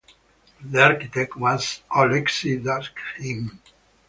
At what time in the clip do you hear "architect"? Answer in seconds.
0.83-1.35